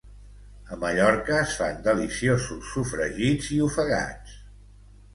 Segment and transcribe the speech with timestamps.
[0.75, 4.39] A Mallorca es fan deliciosos sofregits i ofegats